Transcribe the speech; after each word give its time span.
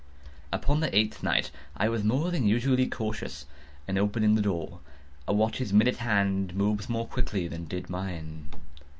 Upon 0.51 0.79
the 0.79 0.97
eighth 0.97 1.21
night 1.21 1.51
I 1.77 1.87
was 1.87 2.03
more 2.03 2.31
than 2.31 2.47
usually 2.47 2.87
cautious 2.87 3.45
in 3.87 3.99
opening 3.99 4.33
the 4.33 4.41
door. 4.41 4.79
A 5.27 5.31
watch's 5.31 5.71
minute 5.71 5.97
hand 5.97 6.55
moves 6.55 6.89
more 6.89 7.05
quickly 7.05 7.47
than 7.47 7.65
did 7.65 7.87
mine. 7.87 8.49